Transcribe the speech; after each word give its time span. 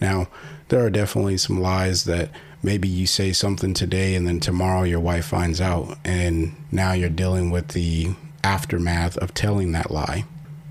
Now, 0.00 0.28
there 0.68 0.84
are 0.84 0.90
definitely 0.90 1.36
some 1.36 1.60
lies 1.60 2.04
that 2.04 2.30
maybe 2.62 2.88
you 2.88 3.06
say 3.06 3.32
something 3.32 3.74
today 3.74 4.14
and 4.14 4.26
then 4.26 4.40
tomorrow 4.40 4.82
your 4.82 5.00
wife 5.00 5.26
finds 5.26 5.60
out, 5.60 5.98
and 6.04 6.54
now 6.70 6.92
you're 6.92 7.08
dealing 7.08 7.50
with 7.50 7.68
the 7.68 8.14
aftermath 8.42 9.16
of 9.18 9.34
telling 9.34 9.72
that 9.72 9.90
lie. 9.90 10.24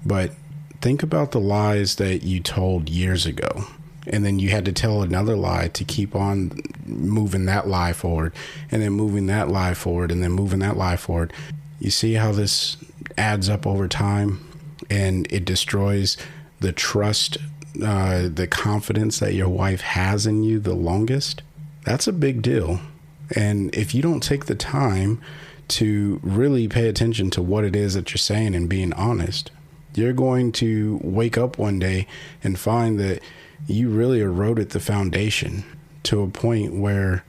But 0.05 0.33
think 0.81 1.03
about 1.03 1.31
the 1.31 1.39
lies 1.39 1.95
that 1.95 2.23
you 2.23 2.39
told 2.39 2.89
years 2.89 3.25
ago. 3.25 3.65
And 4.07 4.25
then 4.25 4.39
you 4.39 4.49
had 4.49 4.65
to 4.65 4.71
tell 4.71 5.03
another 5.03 5.35
lie 5.35 5.67
to 5.67 5.83
keep 5.83 6.15
on 6.15 6.53
moving 6.85 7.45
that 7.45 7.67
lie 7.67 7.93
forward, 7.93 8.33
and 8.71 8.81
then 8.81 8.93
moving 8.93 9.27
that 9.27 9.49
lie 9.49 9.73
forward, 9.73 10.11
and 10.11 10.23
then 10.23 10.31
moving 10.31 10.59
that 10.59 10.77
lie 10.77 10.95
forward. 10.95 11.31
You 11.79 11.91
see 11.91 12.13
how 12.13 12.31
this 12.31 12.77
adds 13.17 13.49
up 13.49 13.67
over 13.67 13.87
time 13.87 14.45
and 14.89 15.31
it 15.31 15.45
destroys 15.45 16.17
the 16.59 16.71
trust, 16.71 17.37
uh, 17.83 18.29
the 18.33 18.47
confidence 18.47 19.19
that 19.19 19.33
your 19.33 19.49
wife 19.49 19.81
has 19.81 20.25
in 20.25 20.43
you 20.43 20.59
the 20.59 20.73
longest? 20.73 21.41
That's 21.85 22.07
a 22.07 22.13
big 22.13 22.41
deal. 22.41 22.81
And 23.35 23.73
if 23.75 23.93
you 23.93 24.01
don't 24.01 24.21
take 24.21 24.45
the 24.45 24.55
time 24.55 25.21
to 25.69 26.19
really 26.23 26.67
pay 26.67 26.89
attention 26.89 27.29
to 27.31 27.41
what 27.41 27.63
it 27.63 27.75
is 27.75 27.93
that 27.93 28.11
you're 28.11 28.17
saying 28.17 28.55
and 28.55 28.67
being 28.67 28.93
honest, 28.93 29.51
you're 29.95 30.13
going 30.13 30.51
to 30.53 30.99
wake 31.03 31.37
up 31.37 31.57
one 31.57 31.79
day 31.79 32.07
and 32.43 32.59
find 32.59 32.99
that 32.99 33.21
you 33.67 33.89
really 33.89 34.21
eroded 34.21 34.69
the 34.69 34.79
foundation 34.79 35.63
to 36.03 36.21
a 36.21 36.27
point 36.27 36.73
where 36.73 37.23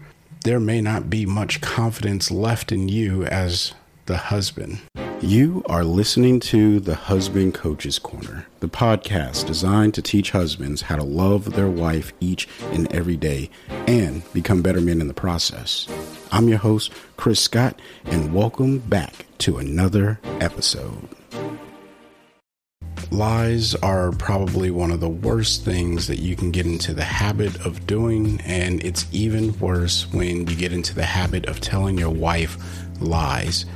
there 0.45 0.61
may 0.61 0.81
not 0.81 1.11
be 1.11 1.27
much 1.27 1.61
confidence 1.61 2.31
left 2.31 2.73
in 2.73 2.89
you 2.89 3.25
as 3.25 3.75
the 4.07 4.17
husband. 4.17 4.81
You 5.23 5.63
are 5.67 5.85
listening 5.85 6.41
to 6.41 6.81
the 6.81 6.95
Husband 6.95 7.53
Coaches 7.53 7.99
Corner, 7.99 8.47
the 8.61 8.71
podcast 8.71 9.47
designed 9.47 9.93
to 9.95 10.03
teach 10.03 10.31
husbands 10.31 10.81
how 10.81 10.97
to 10.97 11.03
love 11.03 11.53
their 11.53 11.69
wife 11.69 12.15
each 12.21 12.49
and 12.73 12.91
every 12.91 13.19
day 13.19 13.51
and 13.69 14.23
become 14.33 14.63
better 14.63 14.81
men 14.81 14.99
in 14.99 15.09
the 15.09 15.15
process. 15.15 15.87
I'm 16.33 16.49
your 16.49 16.57
host, 16.57 16.91
Chris 17.19 17.39
Scott, 17.39 17.83
and 18.07 18.33
welcome 18.33 18.79
back 18.79 19.27
to 19.39 19.59
another 19.59 20.19
episode. 20.41 21.07
Lies 23.11 23.75
are 23.75 24.13
probably 24.13 24.71
one 24.71 24.91
of 24.91 25.01
the 25.01 25.09
worst 25.11 25.67
things 25.67 26.07
that 26.07 26.21
you 26.21 26.35
can 26.35 26.51
get 26.51 26.65
into 26.65 26.95
the 26.95 27.05
habit 27.05 27.67
of 27.67 27.87
doing, 27.87 28.41
and 28.47 28.83
it's 28.83 29.07
even 29.13 29.59
worse 29.59 30.11
when 30.13 30.47
you 30.47 30.57
get 30.57 30.73
into 30.73 30.95
the 30.95 31.05
habit 31.05 31.45
of 31.45 31.61
telling 31.61 31.99
your 31.99 32.09
wife 32.09 32.57
lies. 33.01 33.67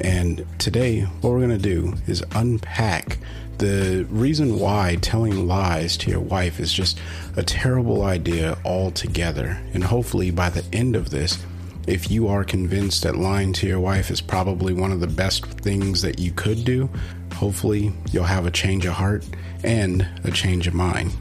And 0.00 0.46
today, 0.58 1.02
what 1.02 1.30
we're 1.30 1.46
going 1.46 1.50
to 1.50 1.58
do 1.58 1.94
is 2.06 2.24
unpack 2.34 3.18
the 3.58 4.06
reason 4.10 4.58
why 4.58 4.98
telling 5.00 5.46
lies 5.46 5.96
to 5.98 6.10
your 6.10 6.20
wife 6.20 6.58
is 6.58 6.72
just 6.72 6.98
a 7.36 7.42
terrible 7.42 8.02
idea 8.02 8.58
altogether. 8.64 9.60
And 9.72 9.84
hopefully, 9.84 10.30
by 10.30 10.50
the 10.50 10.64
end 10.72 10.96
of 10.96 11.10
this, 11.10 11.44
if 11.86 12.10
you 12.10 12.28
are 12.28 12.44
convinced 12.44 13.02
that 13.02 13.16
lying 13.16 13.52
to 13.54 13.66
your 13.66 13.80
wife 13.80 14.10
is 14.10 14.20
probably 14.20 14.72
one 14.72 14.90
of 14.90 15.00
the 15.00 15.06
best 15.06 15.44
things 15.44 16.02
that 16.02 16.18
you 16.18 16.32
could 16.32 16.64
do, 16.64 16.88
hopefully 17.34 17.92
you'll 18.10 18.24
have 18.24 18.46
a 18.46 18.50
change 18.50 18.86
of 18.86 18.94
heart 18.94 19.24
and 19.62 20.06
a 20.24 20.30
change 20.30 20.66
of 20.66 20.74
mind. 20.74 21.12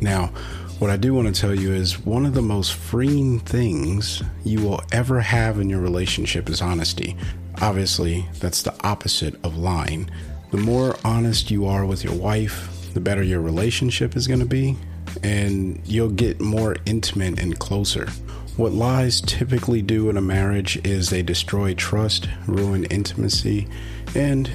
Now, 0.00 0.32
what 0.80 0.90
I 0.90 0.96
do 0.96 1.14
want 1.14 1.32
to 1.32 1.40
tell 1.40 1.54
you 1.54 1.72
is 1.74 2.04
one 2.04 2.24
of 2.24 2.34
the 2.34 2.42
most 2.42 2.74
freeing 2.74 3.38
things 3.38 4.22
you 4.44 4.62
will 4.62 4.80
ever 4.92 5.20
have 5.20 5.60
in 5.60 5.68
your 5.68 5.80
relationship 5.80 6.48
is 6.48 6.62
honesty. 6.62 7.16
Obviously, 7.60 8.26
that's 8.38 8.62
the 8.62 8.74
opposite 8.82 9.34
of 9.44 9.56
lying. 9.56 10.10
The 10.50 10.56
more 10.56 10.96
honest 11.04 11.50
you 11.50 11.66
are 11.66 11.84
with 11.84 12.02
your 12.02 12.14
wife, 12.14 12.92
the 12.94 13.00
better 13.00 13.22
your 13.22 13.40
relationship 13.40 14.16
is 14.16 14.26
going 14.26 14.40
to 14.40 14.46
be, 14.46 14.76
and 15.22 15.80
you'll 15.84 16.10
get 16.10 16.40
more 16.40 16.76
intimate 16.86 17.38
and 17.38 17.58
closer. 17.58 18.08
What 18.56 18.72
lies 18.72 19.20
typically 19.20 19.82
do 19.82 20.10
in 20.10 20.16
a 20.16 20.22
marriage 20.22 20.76
is 20.84 21.10
they 21.10 21.22
destroy 21.22 21.74
trust, 21.74 22.28
ruin 22.46 22.84
intimacy, 22.84 23.68
and 24.14 24.50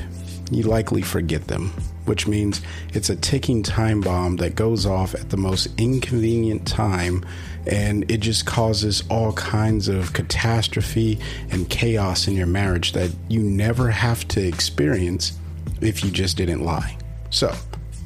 you 0.51 0.63
likely 0.63 1.01
forget 1.01 1.47
them, 1.47 1.69
which 2.05 2.27
means 2.27 2.61
it's 2.93 3.09
a 3.09 3.15
ticking 3.15 3.63
time 3.63 4.01
bomb 4.01 4.35
that 4.37 4.55
goes 4.55 4.85
off 4.85 5.15
at 5.15 5.29
the 5.29 5.37
most 5.37 5.67
inconvenient 5.77 6.67
time 6.67 7.25
and 7.67 8.09
it 8.09 8.17
just 8.17 8.45
causes 8.45 9.03
all 9.09 9.33
kinds 9.33 9.87
of 9.87 10.13
catastrophe 10.13 11.19
and 11.51 11.69
chaos 11.69 12.27
in 12.27 12.35
your 12.35 12.47
marriage 12.47 12.93
that 12.93 13.11
you 13.27 13.41
never 13.41 13.89
have 13.89 14.27
to 14.29 14.45
experience 14.45 15.37
if 15.81 16.03
you 16.03 16.11
just 16.11 16.37
didn't 16.37 16.63
lie. 16.63 16.97
So, 17.29 17.53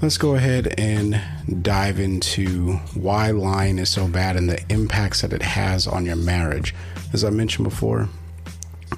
let's 0.01 0.17
go 0.17 0.35
ahead 0.35 0.73
and 0.77 1.21
dive 1.61 1.99
into 1.99 2.73
why 2.93 3.31
lying 3.31 3.79
is 3.79 3.89
so 3.89 4.07
bad 4.07 4.35
and 4.35 4.49
the 4.49 4.63
impacts 4.69 5.21
that 5.21 5.33
it 5.33 5.41
has 5.41 5.87
on 5.87 6.05
your 6.05 6.15
marriage. 6.15 6.73
As 7.13 7.23
I 7.23 7.29
mentioned 7.29 7.67
before, 7.67 8.09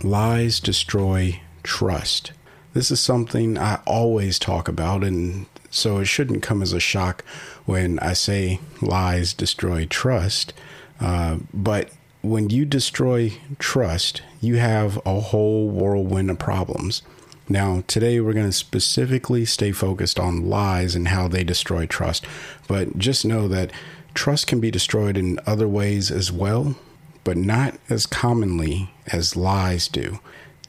lies 0.04 0.60
destroy 0.60 1.40
trust. 1.64 2.32
This 2.74 2.92
is 2.92 3.00
something 3.00 3.58
I 3.58 3.80
always 3.86 4.40
talk 4.40 4.68
about, 4.68 5.04
and 5.04 5.46
so 5.72 5.98
it 5.98 6.06
shouldn't 6.06 6.44
come 6.44 6.62
as 6.62 6.74
a 6.74 6.80
shock 6.80 7.24
when 7.66 7.98
I 8.00 8.14
say 8.14 8.60
lies 8.82 9.34
destroy 9.34 9.86
trust. 9.86 10.54
Uh, 11.00 11.38
but 11.54 11.90
when 12.22 12.52
you 12.52 12.66
destroy 12.66 13.34
trust, 13.58 14.22
you 14.40 14.58
have 14.58 15.00
a 15.06 15.20
whole 15.20 15.70
whirlwind 15.70 16.30
of 16.30 16.38
problems. 16.38 17.02
Now, 17.50 17.84
today 17.88 18.20
we're 18.20 18.34
going 18.34 18.46
to 18.46 18.52
specifically 18.52 19.46
stay 19.46 19.72
focused 19.72 20.20
on 20.20 20.48
lies 20.48 20.94
and 20.94 21.08
how 21.08 21.28
they 21.28 21.44
destroy 21.44 21.86
trust. 21.86 22.26
But 22.68 22.98
just 22.98 23.26
know 23.26 23.48
that 23.48 23.72
trust 24.14 24.48
can 24.48 24.60
be 24.60 24.72
destroyed 24.72 25.18
in 25.18 25.40
other 25.48 25.68
ways 25.68 26.12
as 26.12 26.32
well, 26.32 26.76
but 27.24 27.38
not 27.38 27.78
as 27.90 28.06
commonly 28.06 28.94
as 29.08 29.36
lies 29.36 29.88
do. 29.88 30.20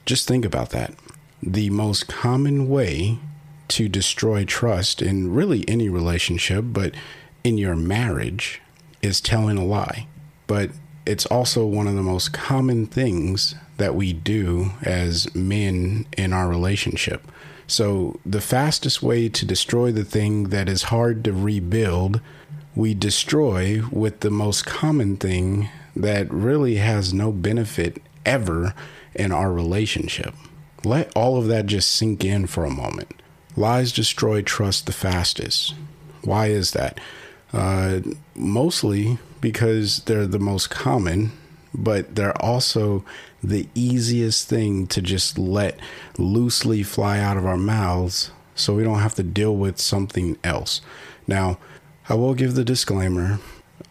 Just 0.05 0.27
think 0.27 0.45
about 0.45 0.71
that. 0.71 0.93
The 1.41 1.69
most 1.69 2.07
common 2.07 2.67
way 2.67 3.19
to 3.69 3.89
destroy 3.89 4.45
trust 4.45 5.01
in 5.01 5.33
really 5.33 5.67
any 5.67 5.89
relationship, 5.89 6.65
but 6.67 6.93
in 7.43 7.57
your 7.57 7.75
marriage, 7.75 8.61
is 9.01 9.19
telling 9.21 9.57
a 9.57 9.65
lie. 9.65 10.07
But 10.47 10.71
it's 11.05 11.25
also 11.25 11.65
one 11.65 11.87
of 11.87 11.95
the 11.95 12.01
most 12.01 12.33
common 12.33 12.85
things 12.85 13.55
that 13.77 13.95
we 13.95 14.13
do 14.13 14.71
as 14.81 15.33
men 15.35 16.05
in 16.17 16.33
our 16.33 16.47
relationship. 16.47 17.29
So, 17.67 18.19
the 18.25 18.41
fastest 18.41 19.01
way 19.01 19.29
to 19.29 19.45
destroy 19.45 19.91
the 19.91 20.03
thing 20.03 20.49
that 20.49 20.69
is 20.69 20.83
hard 20.83 21.23
to 21.23 21.33
rebuild, 21.33 22.21
we 22.75 22.93
destroy 22.93 23.83
with 23.91 24.19
the 24.19 24.29
most 24.29 24.65
common 24.65 25.17
thing 25.17 25.69
that 25.95 26.31
really 26.31 26.75
has 26.75 27.13
no 27.13 27.31
benefit 27.31 28.01
ever 28.25 28.73
in 29.15 29.31
our 29.31 29.51
relationship. 29.51 30.33
Let 30.83 31.11
all 31.15 31.37
of 31.37 31.47
that 31.47 31.65
just 31.65 31.91
sink 31.93 32.25
in 32.25 32.47
for 32.47 32.65
a 32.65 32.69
moment. 32.69 33.21
Lies 33.55 33.91
destroy 33.91 34.41
trust 34.41 34.85
the 34.85 34.91
fastest. 34.91 35.75
Why 36.23 36.47
is 36.47 36.71
that? 36.71 36.99
Uh, 37.51 37.99
mostly 38.35 39.19
because 39.41 39.99
they're 40.05 40.25
the 40.25 40.39
most 40.39 40.69
common, 40.69 41.31
but 41.73 42.15
they're 42.15 42.39
also 42.41 43.03
the 43.43 43.67
easiest 43.75 44.47
thing 44.47 44.87
to 44.87 45.01
just 45.01 45.37
let 45.37 45.79
loosely 46.17 46.81
fly 46.81 47.19
out 47.19 47.37
of 47.37 47.45
our 47.45 47.57
mouths 47.57 48.31
so 48.55 48.75
we 48.75 48.83
don't 48.83 48.99
have 48.99 49.15
to 49.15 49.23
deal 49.23 49.55
with 49.55 49.79
something 49.79 50.37
else. 50.43 50.81
Now, 51.27 51.57
I 52.09 52.15
will 52.15 52.33
give 52.33 52.55
the 52.55 52.65
disclaimer 52.65 53.39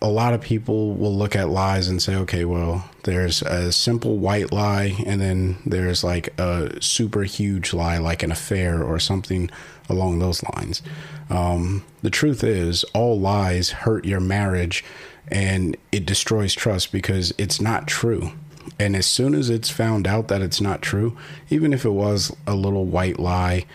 a 0.03 0.09
lot 0.09 0.35
of 0.35 0.41
people 0.41 0.95
will 0.95 1.17
look 1.17 1.37
at 1.37 1.49
lies 1.49 1.87
and 1.87 2.03
say, 2.03 2.17
okay, 2.17 2.45
well, 2.45 2.85
there's 3.05 3.41
a 3.43 3.71
simple 3.71 4.19
white 4.19 4.53
lie, 4.53 4.97
and 5.07 5.21
then 5.21 5.57
there's 5.65 6.03
like 6.03 6.29
a 6.41 6.83
super 6.83 7.23
huge 7.23 7.73
lie, 7.73 7.99
like 7.99 8.25
an 8.25 8.33
affair 8.33 8.83
or 8.83 8.99
something 8.99 9.49
along 9.89 10.19
those 10.19 10.43
lines. 10.55 10.83
Um, 11.31 11.85
the 12.03 12.11
truth 12.11 12.43
is, 12.43 12.85
all 12.95 13.19
lies 13.19 13.71
hurt 13.71 14.05
your 14.05 14.21
marriage 14.21 14.85
and 15.29 15.77
it 15.93 16.05
destroys 16.05 16.53
trust 16.53 16.91
because 16.91 17.33
it's 17.39 17.61
not 17.61 17.87
true. 17.87 18.33
And 18.79 18.97
as 18.97 19.07
soon 19.07 19.35
as 19.35 19.51
it's 19.51 19.71
found 19.71 20.07
out 20.07 20.29
that 20.29 20.43
it's 20.43 20.61
not 20.61 20.83
true, 20.83 21.17
even 21.49 21.73
if 21.73 21.85
it 21.85 21.91
was 21.91 22.35
a 22.47 22.55
little 22.55 22.85
white 22.85 23.21
lie, 23.21 23.67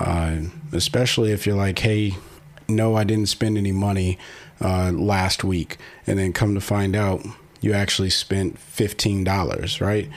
uh, 0.00 0.38
especially 0.72 1.32
if 1.32 1.46
you're 1.46 1.56
like, 1.56 1.78
hey, 1.78 2.16
no, 2.68 2.96
I 2.96 3.04
didn't 3.04 3.26
spend 3.26 3.56
any 3.56 3.72
money 3.72 4.18
uh, 4.60 4.92
last 4.92 5.44
week, 5.44 5.76
and 6.06 6.18
then 6.18 6.32
come 6.32 6.54
to 6.54 6.60
find 6.60 6.96
out 6.96 7.24
you 7.60 7.72
actually 7.72 8.10
spent 8.10 8.58
fifteen 8.58 9.24
dollars, 9.24 9.80
right? 9.80 10.08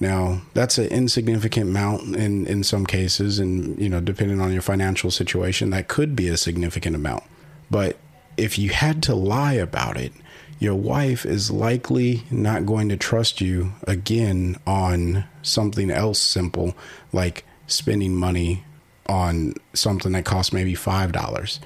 Now 0.00 0.42
that's 0.54 0.78
an 0.78 0.86
insignificant 0.86 1.70
amount 1.70 2.16
in 2.16 2.46
in 2.46 2.62
some 2.62 2.86
cases, 2.86 3.38
and 3.38 3.78
you 3.80 3.88
know, 3.88 4.00
depending 4.00 4.40
on 4.40 4.52
your 4.52 4.62
financial 4.62 5.10
situation, 5.10 5.70
that 5.70 5.88
could 5.88 6.14
be 6.14 6.28
a 6.28 6.36
significant 6.36 6.94
amount. 6.94 7.24
But 7.70 7.96
if 8.36 8.58
you 8.58 8.70
had 8.70 9.02
to 9.04 9.14
lie 9.14 9.54
about 9.54 9.96
it, 9.96 10.12
your 10.60 10.74
wife 10.74 11.26
is 11.26 11.50
likely 11.50 12.22
not 12.30 12.66
going 12.66 12.88
to 12.88 12.96
trust 12.96 13.40
you 13.40 13.72
again 13.86 14.56
on 14.66 15.24
something 15.42 15.90
else 15.90 16.20
simple 16.20 16.74
like 17.12 17.44
spending 17.66 18.14
money 18.14 18.64
on 19.06 19.54
something 19.72 20.12
that 20.12 20.24
costs 20.24 20.52
maybe 20.52 20.74
five 20.74 21.12
dollars. 21.12 21.60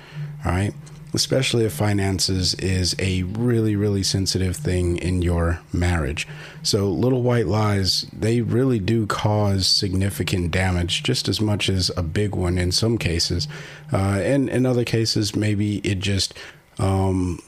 All 0.45 0.53
right. 0.53 0.73
Especially 1.15 1.65
if 1.65 1.73
finances 1.73 2.55
is 2.55 2.97
a 2.99 3.23
really, 3.25 3.77
really 3.77 4.03
sensitive 4.03 4.57
thing 4.57 4.97
in 4.97 5.23
your 5.23 5.61
marriage. 5.73 6.27
So, 6.63 6.89
little 6.89 7.23
white 7.23 7.47
lies, 7.47 8.07
they 8.13 8.41
really 8.41 8.79
do 8.79 9.07
cause 9.07 9.67
significant 9.67 10.51
damage, 10.51 11.03
just 11.03 11.29
as 11.29 11.41
much 11.41 11.69
as 11.69 11.91
a 11.97 12.03
big 12.03 12.35
one 12.35 12.57
in 12.57 12.73
some 12.73 12.99
cases. 12.99 13.47
Uh, 13.93 14.21
and 14.23 14.49
in 14.49 14.65
other 14.65 14.85
cases, 14.85 15.37
maybe 15.37 15.79
it 15.79 15.99
just 15.99 16.35
um, 16.79 17.43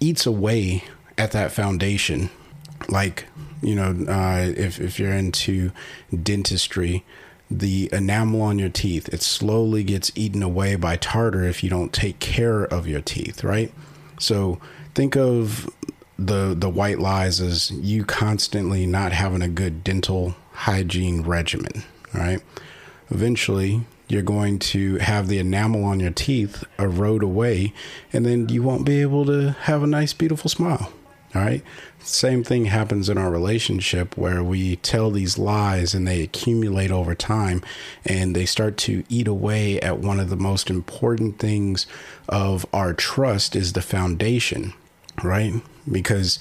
eats 0.00 0.26
away 0.26 0.84
at 1.18 1.32
that 1.32 1.52
foundation. 1.52 2.30
Like, 2.88 3.26
you 3.62 3.74
know, 3.74 4.04
uh, 4.08 4.52
if, 4.56 4.80
if 4.80 4.98
you're 4.98 5.12
into 5.12 5.72
dentistry, 6.22 7.04
the 7.58 7.88
enamel 7.92 8.42
on 8.42 8.58
your 8.58 8.68
teeth. 8.68 9.08
It 9.12 9.22
slowly 9.22 9.84
gets 9.84 10.12
eaten 10.14 10.42
away 10.42 10.76
by 10.76 10.96
tartar 10.96 11.44
if 11.44 11.62
you 11.62 11.70
don't 11.70 11.92
take 11.92 12.18
care 12.18 12.64
of 12.64 12.86
your 12.86 13.00
teeth, 13.00 13.44
right? 13.44 13.72
So 14.18 14.60
think 14.94 15.16
of 15.16 15.70
the 16.18 16.54
the 16.56 16.70
white 16.70 17.00
lies 17.00 17.40
as 17.40 17.70
you 17.72 18.04
constantly 18.04 18.86
not 18.86 19.12
having 19.12 19.42
a 19.42 19.48
good 19.48 19.82
dental 19.82 20.34
hygiene 20.52 21.22
regimen, 21.22 21.82
right? 22.12 22.40
Eventually, 23.10 23.82
you're 24.08 24.22
going 24.22 24.58
to 24.58 24.96
have 24.98 25.28
the 25.28 25.38
enamel 25.38 25.84
on 25.84 26.00
your 26.00 26.10
teeth 26.10 26.64
erode 26.78 27.22
away, 27.22 27.72
and 28.12 28.24
then 28.24 28.48
you 28.48 28.62
won't 28.62 28.84
be 28.84 29.00
able 29.00 29.24
to 29.26 29.52
have 29.62 29.82
a 29.82 29.86
nice, 29.86 30.12
beautiful 30.12 30.48
smile. 30.48 30.92
All 31.34 31.42
right. 31.42 31.62
Same 31.98 32.44
thing 32.44 32.66
happens 32.66 33.08
in 33.08 33.18
our 33.18 33.30
relationship 33.30 34.16
where 34.16 34.44
we 34.44 34.76
tell 34.76 35.10
these 35.10 35.38
lies 35.38 35.94
and 35.94 36.06
they 36.06 36.22
accumulate 36.22 36.90
over 36.90 37.14
time 37.14 37.62
and 38.04 38.36
they 38.36 38.44
start 38.46 38.76
to 38.78 39.04
eat 39.08 39.26
away 39.26 39.80
at 39.80 39.98
one 39.98 40.20
of 40.20 40.30
the 40.30 40.36
most 40.36 40.70
important 40.70 41.38
things 41.38 41.86
of 42.28 42.66
our 42.72 42.92
trust 42.92 43.56
is 43.56 43.72
the 43.72 43.82
foundation, 43.82 44.74
right? 45.24 45.54
Because 45.90 46.38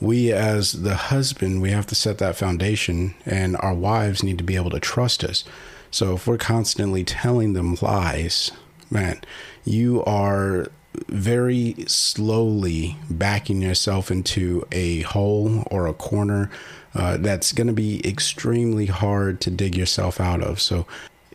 we 0.00 0.30
as 0.32 0.82
the 0.82 0.94
husband, 0.94 1.62
we 1.62 1.70
have 1.70 1.86
to 1.86 1.94
set 1.94 2.18
that 2.18 2.36
foundation 2.36 3.14
and 3.24 3.56
our 3.60 3.74
wives 3.74 4.22
need 4.22 4.38
to 4.38 4.44
be 4.44 4.56
able 4.56 4.70
to 4.70 4.80
trust 4.80 5.24
us. 5.24 5.44
So 5.90 6.14
if 6.14 6.26
we're 6.26 6.38
constantly 6.38 7.02
telling 7.02 7.54
them 7.54 7.76
lies, 7.80 8.52
man, 8.90 9.22
you 9.64 10.04
are 10.04 10.70
very 11.08 11.74
slowly 11.86 12.96
backing 13.10 13.62
yourself 13.62 14.10
into 14.10 14.66
a 14.72 15.02
hole 15.02 15.64
or 15.70 15.86
a 15.86 15.94
corner 15.94 16.50
uh, 16.94 17.16
that's 17.18 17.52
going 17.52 17.66
to 17.66 17.72
be 17.72 18.06
extremely 18.06 18.86
hard 18.86 19.40
to 19.42 19.50
dig 19.50 19.76
yourself 19.76 20.20
out 20.20 20.42
of. 20.42 20.60
So, 20.60 20.86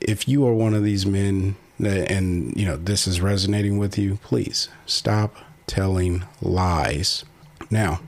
if 0.01 0.27
you 0.27 0.45
are 0.47 0.53
one 0.53 0.73
of 0.73 0.83
these 0.83 1.05
men 1.05 1.55
that, 1.79 2.11
and 2.11 2.55
you 2.57 2.65
know 2.65 2.75
this 2.75 3.07
is 3.07 3.21
resonating 3.21 3.77
with 3.77 3.97
you, 3.97 4.17
please 4.23 4.69
stop 4.85 5.35
telling 5.67 6.23
lies. 6.41 7.23
Now, 7.69 8.01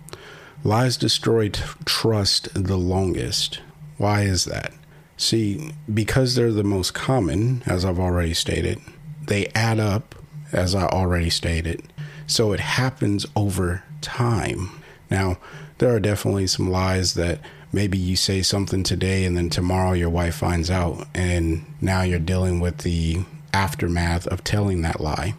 lies 0.63 0.97
destroy 0.97 1.49
t- 1.49 1.63
trust 1.85 2.49
the 2.53 2.77
longest. 2.77 3.61
Why 3.97 4.23
is 4.23 4.45
that? 4.45 4.73
See, 5.17 5.73
because 5.93 6.35
they're 6.35 6.51
the 6.51 6.63
most 6.63 6.93
common, 6.93 7.63
as 7.65 7.85
I've 7.85 7.99
already 7.99 8.33
stated, 8.33 8.81
they 9.27 9.47
add 9.55 9.79
up 9.79 10.15
as 10.53 10.75
I 10.75 10.85
already 10.85 11.29
stated. 11.29 11.83
So 12.27 12.53
it 12.53 12.59
happens 12.59 13.25
over 13.35 13.83
time. 14.01 14.69
Now, 15.09 15.37
there 15.79 15.93
are 15.93 15.99
definitely 15.99 16.47
some 16.47 16.69
lies 16.69 17.15
that 17.15 17.39
maybe 17.71 17.97
you 17.97 18.15
say 18.15 18.41
something 18.41 18.83
today 18.83 19.25
and 19.25 19.35
then 19.35 19.49
tomorrow 19.49 19.93
your 19.93 20.09
wife 20.09 20.35
finds 20.35 20.69
out, 20.69 21.07
and 21.13 21.65
now 21.81 22.03
you're 22.03 22.19
dealing 22.19 22.59
with 22.59 22.79
the 22.79 23.23
aftermath 23.53 24.27
of 24.27 24.43
telling 24.43 24.81
that 24.83 25.01
lie. 25.01 25.35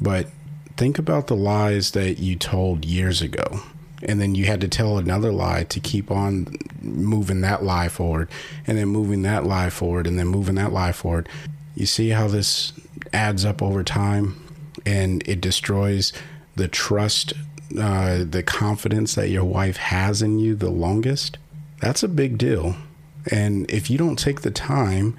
But 0.00 0.28
think 0.76 0.98
about 0.98 1.26
the 1.26 1.36
lies 1.36 1.90
that 1.92 2.18
you 2.18 2.36
told 2.36 2.84
years 2.84 3.20
ago. 3.20 3.60
And 4.02 4.20
then 4.20 4.36
you 4.36 4.44
had 4.44 4.60
to 4.60 4.68
tell 4.68 4.96
another 4.96 5.32
lie 5.32 5.64
to 5.64 5.80
keep 5.80 6.10
on 6.10 6.56
moving 6.80 7.40
that 7.40 7.64
lie 7.64 7.88
forward, 7.88 8.30
and 8.66 8.78
then 8.78 8.88
moving 8.88 9.22
that 9.22 9.44
lie 9.44 9.70
forward, 9.70 10.06
and 10.06 10.16
then 10.18 10.28
moving 10.28 10.54
that 10.54 10.72
lie 10.72 10.92
forward. 10.92 11.28
You 11.74 11.86
see 11.86 12.10
how 12.10 12.28
this 12.28 12.72
adds 13.12 13.44
up 13.44 13.60
over 13.60 13.82
time? 13.82 14.40
And 14.88 15.22
it 15.28 15.40
destroys 15.42 16.14
the 16.56 16.66
trust, 16.66 17.34
uh, 17.78 18.24
the 18.24 18.42
confidence 18.42 19.14
that 19.16 19.28
your 19.28 19.44
wife 19.44 19.76
has 19.76 20.22
in 20.22 20.38
you 20.38 20.54
the 20.54 20.70
longest, 20.70 21.36
that's 21.78 22.02
a 22.02 22.08
big 22.08 22.38
deal. 22.38 22.74
And 23.30 23.70
if 23.70 23.90
you 23.90 23.98
don't 23.98 24.18
take 24.18 24.40
the 24.40 24.50
time 24.50 25.14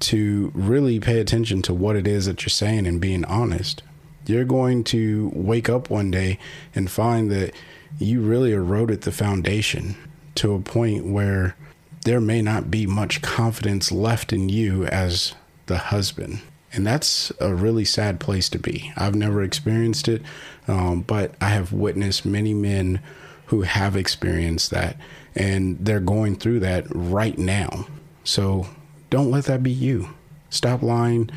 to 0.00 0.52
really 0.54 1.00
pay 1.00 1.20
attention 1.20 1.62
to 1.62 1.72
what 1.72 1.96
it 1.96 2.06
is 2.06 2.26
that 2.26 2.42
you're 2.42 2.50
saying 2.50 2.86
and 2.86 3.00
being 3.00 3.24
honest, 3.24 3.82
you're 4.26 4.44
going 4.44 4.84
to 4.84 5.32
wake 5.34 5.70
up 5.70 5.88
one 5.88 6.10
day 6.10 6.38
and 6.74 6.90
find 6.90 7.30
that 7.30 7.54
you 7.98 8.20
really 8.20 8.52
eroded 8.52 9.02
the 9.02 9.12
foundation 9.12 9.96
to 10.34 10.52
a 10.52 10.60
point 10.60 11.06
where 11.06 11.56
there 12.04 12.20
may 12.20 12.42
not 12.42 12.70
be 12.70 12.86
much 12.86 13.22
confidence 13.22 13.90
left 13.90 14.34
in 14.34 14.50
you 14.50 14.84
as 14.84 15.34
the 15.64 15.78
husband. 15.78 16.42
And 16.74 16.86
that's 16.86 17.32
a 17.40 17.54
really 17.54 17.84
sad 17.84 18.18
place 18.18 18.48
to 18.50 18.58
be. 18.58 18.92
I've 18.96 19.14
never 19.14 19.42
experienced 19.42 20.08
it, 20.08 20.22
um, 20.66 21.02
but 21.02 21.34
I 21.40 21.50
have 21.50 21.72
witnessed 21.72 22.26
many 22.26 22.52
men 22.52 23.00
who 23.46 23.62
have 23.62 23.96
experienced 23.96 24.70
that, 24.70 24.96
and 25.36 25.78
they're 25.78 26.00
going 26.00 26.36
through 26.36 26.60
that 26.60 26.86
right 26.90 27.38
now. 27.38 27.86
So 28.24 28.66
don't 29.10 29.30
let 29.30 29.44
that 29.44 29.62
be 29.62 29.70
you. 29.70 30.10
Stop 30.50 30.82
lying, 30.82 31.30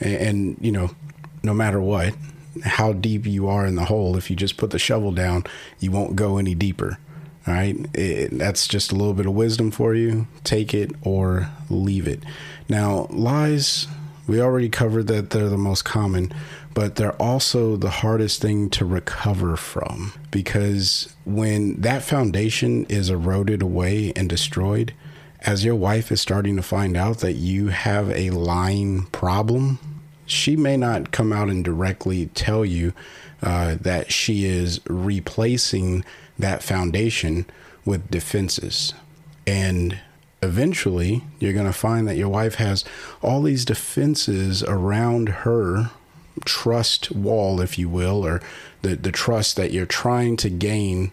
and, 0.00 0.14
and 0.14 0.58
you 0.60 0.70
know, 0.70 0.90
no 1.42 1.54
matter 1.54 1.80
what, 1.80 2.14
how 2.62 2.92
deep 2.92 3.26
you 3.26 3.48
are 3.48 3.66
in 3.66 3.74
the 3.74 3.86
hole, 3.86 4.16
if 4.16 4.30
you 4.30 4.36
just 4.36 4.56
put 4.56 4.70
the 4.70 4.78
shovel 4.78 5.12
down, 5.12 5.44
you 5.80 5.90
won't 5.90 6.14
go 6.14 6.38
any 6.38 6.54
deeper. 6.54 6.98
All 7.46 7.54
right. 7.54 7.76
It, 7.92 8.38
that's 8.38 8.66
just 8.66 8.90
a 8.90 8.94
little 8.94 9.12
bit 9.12 9.26
of 9.26 9.34
wisdom 9.34 9.70
for 9.70 9.94
you. 9.94 10.26
Take 10.44 10.72
it 10.72 10.92
or 11.02 11.50
leave 11.68 12.08
it. 12.08 12.22
Now, 12.68 13.06
lies 13.10 13.86
we 14.26 14.40
already 14.40 14.68
covered 14.68 15.06
that 15.08 15.30
they're 15.30 15.48
the 15.48 15.56
most 15.58 15.84
common, 15.84 16.32
but 16.72 16.96
they're 16.96 17.20
also 17.20 17.76
the 17.76 17.90
hardest 17.90 18.40
thing 18.40 18.70
to 18.70 18.84
recover 18.84 19.56
from 19.56 20.12
because 20.30 21.14
when 21.24 21.80
that 21.80 22.02
foundation 22.02 22.84
is 22.86 23.10
eroded 23.10 23.62
away 23.62 24.12
and 24.16 24.28
destroyed, 24.28 24.94
as 25.40 25.64
your 25.64 25.74
wife 25.74 26.10
is 26.10 26.20
starting 26.20 26.56
to 26.56 26.62
find 26.62 26.96
out 26.96 27.18
that 27.18 27.34
you 27.34 27.68
have 27.68 28.10
a 28.10 28.30
lying 28.30 29.04
problem, 29.06 29.78
she 30.26 30.56
may 30.56 30.76
not 30.76 31.12
come 31.12 31.32
out 31.32 31.50
and 31.50 31.64
directly 31.64 32.26
tell 32.28 32.64
you 32.64 32.94
uh, 33.42 33.76
that 33.80 34.10
she 34.10 34.46
is 34.46 34.80
replacing 34.88 36.02
that 36.38 36.62
foundation 36.62 37.44
with 37.84 38.10
defenses. 38.10 38.94
And 39.46 39.98
eventually 40.44 41.22
you're 41.38 41.52
going 41.52 41.66
to 41.66 41.72
find 41.72 42.06
that 42.06 42.16
your 42.16 42.28
wife 42.28 42.56
has 42.56 42.84
all 43.22 43.42
these 43.42 43.64
defenses 43.64 44.62
around 44.62 45.28
her 45.28 45.90
trust 46.44 47.10
wall, 47.12 47.60
if 47.60 47.78
you 47.78 47.88
will, 47.88 48.24
or 48.26 48.40
the, 48.82 48.96
the 48.96 49.12
trust 49.12 49.56
that 49.56 49.72
you're 49.72 49.86
trying 49.86 50.36
to 50.38 50.50
gain. 50.50 51.10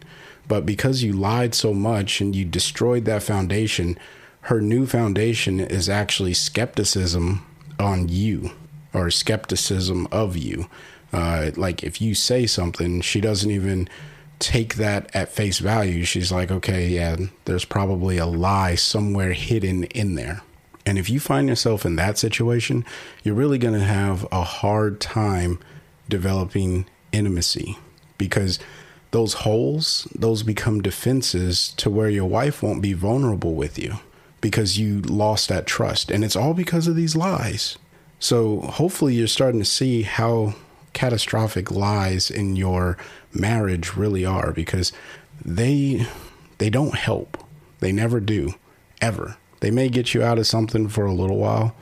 But 0.48 0.66
because 0.66 1.04
you 1.04 1.14
lied 1.14 1.56
so 1.56 1.74
much 1.74 2.22
and 2.22 2.36
you 2.36 2.46
destroyed 2.46 3.06
that 3.06 3.24
foundation, 3.24 3.98
her 4.42 4.60
new 4.60 4.86
foundation 4.86 5.60
is 5.60 5.88
actually 5.88 6.34
skepticism 6.34 7.46
on 7.80 8.10
you 8.10 8.52
or 8.94 9.10
skepticism 9.12 10.08
of 10.12 10.36
you. 10.36 10.68
Uh, 11.14 11.52
like 11.56 11.84
if 11.84 12.02
you 12.02 12.16
say 12.16 12.46
something, 12.46 13.02
she 13.02 13.22
doesn't 13.22 13.52
even 13.52 13.88
take 14.42 14.76
that 14.76 15.16
at 15.16 15.32
face 15.32 15.60
value, 15.60 16.04
she's 16.04 16.32
like, 16.32 16.52
okay, 16.52 16.88
yeah, 16.88 17.16
there's 17.46 17.66
probably 17.66 18.18
a 18.18 18.26
lie 18.26 18.76
somewhere 18.76 19.34
hidden 19.34 19.86
in 19.86 20.16
there. 20.16 20.42
And 20.86 20.98
if 20.98 21.10
you 21.10 21.20
find 21.20 21.48
yourself 21.48 21.86
in 21.86 21.96
that 21.98 22.18
situation, 22.18 22.84
you're 23.24 23.36
really 23.36 23.60
going 23.60 23.80
to 23.80 23.86
have 23.86 24.28
a 24.32 24.44
hard 24.44 25.00
time 25.00 25.60
developing 26.10 26.86
intimacy 27.12 27.78
because 28.18 28.60
those 29.12 29.34
holes, 29.34 30.08
those 30.16 30.42
become 30.42 30.82
defenses 30.82 31.70
to 31.78 31.90
where 31.90 32.10
your 32.10 32.26
wife 32.26 32.64
won't 32.64 32.82
be 32.82 32.94
vulnerable 32.94 33.54
with 33.54 33.78
you 33.78 33.96
because 34.40 34.80
you 34.80 35.02
lost 35.02 35.50
that 35.50 35.68
trust. 35.68 36.10
And 36.10 36.24
it's 36.24 36.36
all 36.36 36.54
because 36.54 36.88
of 36.88 36.96
these 36.96 37.16
lies. 37.16 37.78
So 38.20 38.62
hopefully 38.62 39.16
you're 39.16 39.28
starting 39.28 39.60
to 39.60 39.66
see 39.66 40.02
how 40.02 40.56
catastrophic 40.94 41.72
lies 41.72 42.30
in 42.30 42.56
your 42.56 42.98
marriage 43.34 43.96
really 43.96 44.26
are 44.26 44.52
because 44.52 44.92
they 45.44 46.06
they 46.58 46.70
don't 46.70 46.96
help. 46.96 47.44
They 47.80 47.92
never 47.92 48.20
do 48.20 48.54
ever. 49.02 49.38
They 49.62 49.72
may 49.72 49.90
get 49.90 50.14
you 50.14 50.24
out 50.24 50.38
of 50.38 50.48
something 50.48 50.88
for 50.88 51.06
a 51.06 51.14
little 51.14 51.38
while, 51.38 51.76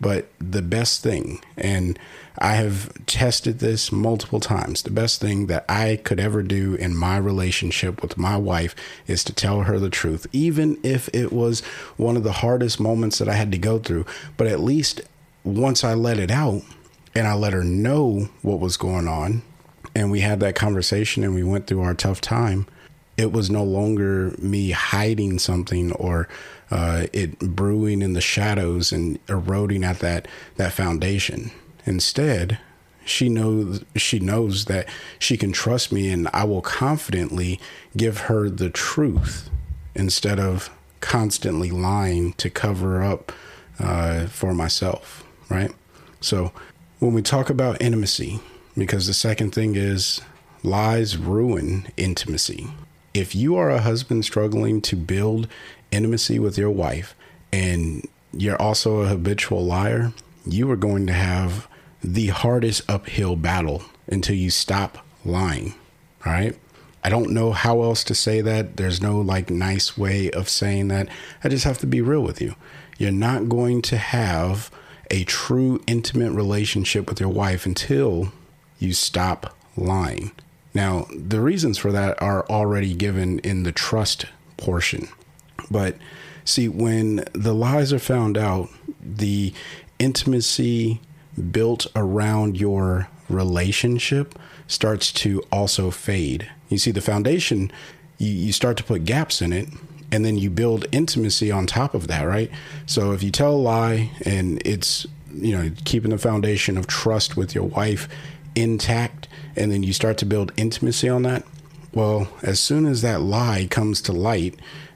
but 0.00 0.28
the 0.38 0.62
best 0.62 1.02
thing 1.02 1.40
and 1.56 1.98
I 2.38 2.56
have 2.56 2.92
tested 3.06 3.60
this 3.60 3.90
multiple 3.90 4.40
times. 4.40 4.82
The 4.82 4.90
best 4.90 5.20
thing 5.20 5.46
that 5.46 5.64
I 5.68 6.00
could 6.04 6.20
ever 6.20 6.42
do 6.42 6.74
in 6.74 6.94
my 6.94 7.16
relationship 7.16 8.02
with 8.02 8.18
my 8.18 8.36
wife 8.36 8.74
is 9.06 9.24
to 9.24 9.32
tell 9.32 9.62
her 9.62 9.78
the 9.78 9.88
truth, 9.88 10.26
even 10.32 10.78
if 10.82 11.08
it 11.14 11.32
was 11.32 11.60
one 11.96 12.16
of 12.16 12.24
the 12.24 12.32
hardest 12.32 12.78
moments 12.78 13.18
that 13.18 13.28
I 13.28 13.34
had 13.34 13.52
to 13.52 13.58
go 13.58 13.78
through. 13.78 14.04
But 14.36 14.48
at 14.48 14.60
least 14.60 15.00
once 15.44 15.82
I 15.82 15.94
let 15.94 16.18
it 16.18 16.30
out, 16.30 16.62
and 17.16 17.26
I 17.26 17.32
let 17.32 17.54
her 17.54 17.64
know 17.64 18.28
what 18.42 18.60
was 18.60 18.76
going 18.76 19.08
on 19.08 19.42
and 19.94 20.10
we 20.10 20.20
had 20.20 20.40
that 20.40 20.54
conversation 20.54 21.24
and 21.24 21.34
we 21.34 21.42
went 21.42 21.66
through 21.66 21.80
our 21.80 21.94
tough 21.94 22.20
time, 22.20 22.66
it 23.16 23.32
was 23.32 23.48
no 23.48 23.64
longer 23.64 24.34
me 24.38 24.72
hiding 24.72 25.38
something 25.38 25.92
or 25.92 26.28
uh, 26.70 27.06
it 27.14 27.38
brewing 27.38 28.02
in 28.02 28.12
the 28.12 28.20
shadows 28.20 28.92
and 28.92 29.18
eroding 29.30 29.82
at 29.82 30.00
that 30.00 30.28
that 30.56 30.74
foundation. 30.74 31.50
Instead, 31.86 32.58
she 33.06 33.30
knows 33.30 33.82
she 33.96 34.18
knows 34.18 34.66
that 34.66 34.86
she 35.18 35.38
can 35.38 35.52
trust 35.52 35.90
me 35.90 36.10
and 36.10 36.28
I 36.34 36.44
will 36.44 36.60
confidently 36.60 37.58
give 37.96 38.18
her 38.22 38.50
the 38.50 38.68
truth 38.68 39.48
instead 39.94 40.38
of 40.38 40.68
constantly 41.00 41.70
lying 41.70 42.34
to 42.34 42.50
cover 42.50 43.02
up 43.02 43.32
uh, 43.78 44.26
for 44.26 44.52
myself, 44.52 45.24
right? 45.48 45.70
So 46.20 46.52
when 46.98 47.12
we 47.12 47.22
talk 47.22 47.50
about 47.50 47.80
intimacy, 47.80 48.40
because 48.76 49.06
the 49.06 49.14
second 49.14 49.54
thing 49.54 49.74
is 49.74 50.20
lies 50.62 51.16
ruin 51.16 51.88
intimacy. 51.96 52.68
If 53.12 53.34
you 53.34 53.56
are 53.56 53.70
a 53.70 53.80
husband 53.80 54.24
struggling 54.24 54.80
to 54.82 54.96
build 54.96 55.48
intimacy 55.90 56.38
with 56.38 56.58
your 56.58 56.70
wife 56.70 57.14
and 57.52 58.06
you're 58.32 58.60
also 58.60 59.00
a 59.00 59.08
habitual 59.08 59.64
liar, 59.64 60.12
you 60.46 60.70
are 60.70 60.76
going 60.76 61.06
to 61.06 61.12
have 61.12 61.68
the 62.02 62.28
hardest 62.28 62.88
uphill 62.88 63.36
battle 63.36 63.82
until 64.06 64.36
you 64.36 64.50
stop 64.50 65.04
lying. 65.24 65.74
All 66.24 66.32
right. 66.32 66.56
I 67.04 67.08
don't 67.08 67.30
know 67.30 67.52
how 67.52 67.82
else 67.82 68.02
to 68.04 68.14
say 68.14 68.40
that. 68.40 68.76
There's 68.76 69.00
no 69.00 69.20
like 69.20 69.50
nice 69.50 69.96
way 69.96 70.30
of 70.30 70.48
saying 70.48 70.88
that. 70.88 71.08
I 71.44 71.48
just 71.48 71.64
have 71.64 71.78
to 71.78 71.86
be 71.86 72.00
real 72.00 72.22
with 72.22 72.40
you. 72.40 72.54
You're 72.98 73.12
not 73.12 73.48
going 73.48 73.82
to 73.82 73.96
have 73.96 74.70
a 75.10 75.24
true 75.24 75.82
intimate 75.86 76.32
relationship 76.32 77.08
with 77.08 77.20
your 77.20 77.28
wife 77.28 77.66
until 77.66 78.32
you 78.78 78.92
stop 78.92 79.56
lying. 79.76 80.32
Now, 80.74 81.06
the 81.14 81.40
reasons 81.40 81.78
for 81.78 81.92
that 81.92 82.20
are 82.20 82.44
already 82.48 82.94
given 82.94 83.38
in 83.40 83.62
the 83.62 83.72
trust 83.72 84.26
portion. 84.56 85.08
But 85.70 85.96
see, 86.44 86.68
when 86.68 87.24
the 87.32 87.54
lies 87.54 87.92
are 87.92 87.98
found 87.98 88.36
out, 88.36 88.68
the 89.00 89.54
intimacy 89.98 91.00
built 91.50 91.86
around 91.94 92.58
your 92.58 93.08
relationship 93.28 94.38
starts 94.66 95.12
to 95.12 95.42
also 95.52 95.90
fade. 95.90 96.50
You 96.68 96.78
see, 96.78 96.90
the 96.90 97.00
foundation, 97.00 97.72
you, 98.18 98.30
you 98.30 98.52
start 98.52 98.76
to 98.78 98.84
put 98.84 99.04
gaps 99.04 99.40
in 99.40 99.52
it, 99.52 99.68
and 100.12 100.24
then 100.24 100.36
you 100.36 100.50
build 100.50 100.86
intimacy 100.92 101.50
on 101.50 101.66
top 101.66 101.94
of 101.94 102.08
that, 102.08 102.22
right? 102.22 102.50
So 102.86 103.12
if 103.12 103.22
you 103.22 103.30
tell 103.30 103.54
a 103.54 103.56
lie 103.56 104.10
and 104.24 104.60
it's, 104.64 105.06
you 105.34 105.56
know, 105.56 105.70
keeping 105.84 106.10
the 106.10 106.18
foundation 106.18 106.76
of 106.76 106.86
trust 106.86 107.36
with 107.36 107.54
your 107.54 107.64
wife 107.64 108.08
intact, 108.54 109.28
and 109.56 109.72
then 109.72 109.82
you 109.82 109.92
start 109.92 110.18
to 110.18 110.26
build 110.26 110.52
intimacy 110.56 111.08
on 111.08 111.22
that, 111.22 111.44
well, 111.92 112.28
as 112.42 112.60
soon 112.60 112.86
as 112.86 113.02
that 113.02 113.22
lie 113.22 113.66
comes 113.70 114.00
to 114.02 114.12
light 114.12 114.54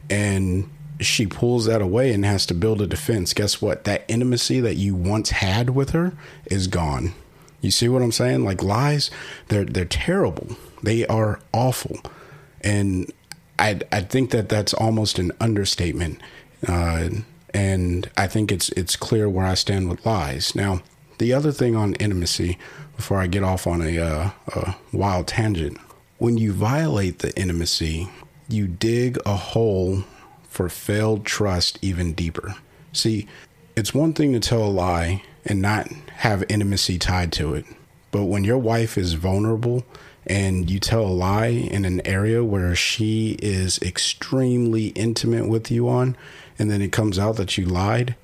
and 0.09 0.69
she 1.00 1.26
pulls 1.26 1.64
that 1.64 1.81
away 1.81 2.12
and 2.12 2.25
has 2.25 2.45
to 2.47 2.55
build 2.55 2.83
a 2.83 2.87
defense, 2.87 3.33
guess 3.33 3.62
what? 3.62 3.85
That 3.85 4.05
intimacy 4.07 4.61
that 4.61 4.76
you 4.76 4.95
once 4.95 5.31
had 5.31 5.71
with 5.71 5.90
her 5.90 6.12
is 6.47 6.67
gone. 6.67 7.14
You 7.61 7.71
see 7.71 7.88
what 7.88 8.02
I'm 8.02 8.12
saying? 8.12 8.45
Like 8.45 8.62
lies, 8.62 9.11
they're 9.49 9.64
they're 9.64 9.85
terrible. 9.85 10.57
They 10.83 11.07
are 11.07 11.40
awful, 11.52 12.00
and 12.62 13.12
I 13.61 13.81
I 13.93 14.00
think 14.00 14.31
that 14.31 14.49
that's 14.49 14.75
almost 14.75 15.19
an 15.19 15.33
understatement. 15.40 16.21
Uh, 16.67 17.11
and 17.52 18.11
I 18.17 18.26
think 18.26 18.50
it's 18.50 18.71
it's 18.71 18.97
clear 18.97 19.29
where 19.29 19.47
I 19.47 19.55
stand 19.55 19.88
with 19.88 20.05
lies. 20.07 20.55
Now, 20.55 20.83
the 21.19 21.33
other 21.33 21.52
thing 21.52 21.76
on 21.76 21.95
intimacy, 21.95 22.59
before 22.97 23.19
I 23.19 23.26
get 23.26 23.43
off 23.43 23.67
on 23.67 23.83
a, 23.83 23.99
uh, 23.99 24.31
a 24.55 24.76
wild 24.93 25.26
tangent, 25.26 25.79
when 26.19 26.38
you 26.38 26.52
violate 26.52 27.19
the 27.19 27.37
intimacy, 27.38 28.09
you 28.49 28.67
dig 28.67 29.19
a 29.26 29.37
hole 29.37 30.05
for 30.49 30.69
failed 30.69 31.26
trust 31.26 31.79
even 31.83 32.14
deeper. 32.14 32.55
See, 32.93 33.29
it's 33.76 33.95
one 33.95 34.12
thing 34.14 34.33
to 34.33 34.40
tell 34.40 34.64
a 34.64 34.67
lie 34.67 35.23
and 35.45 35.61
not 35.61 35.88
have 36.17 36.45
intimacy 36.49 36.99
tied 36.99 37.33
to 37.33 37.55
it. 37.55 37.64
But 38.11 38.25
when 38.25 38.45
your 38.45 38.59
wife 38.59 38.99
is 38.99 39.12
vulnerable 39.14 39.85
and 40.27 40.71
you 40.71 40.79
tell 40.79 41.03
a 41.03 41.09
lie 41.09 41.47
in 41.47 41.85
an 41.85 42.07
area 42.07 42.45
where 42.45 42.75
she 42.75 43.37
is 43.43 43.79
extremely 43.81 44.89
intimate 44.89 45.49
with 45.49 45.71
you 45.71 45.89
on, 45.89 46.17
and 46.59 46.71
then 46.71 46.83
it 46.83 46.93
comes 46.93 47.19
out 47.19 47.37
that 47.37 47.57
you 47.57 47.65
lied, 47.65 48.15